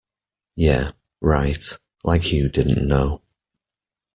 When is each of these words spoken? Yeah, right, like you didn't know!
Yeah, 0.55 0.93
right, 1.21 1.63
like 2.03 2.31
you 2.31 2.49
didn't 2.49 2.87
know! 2.87 3.21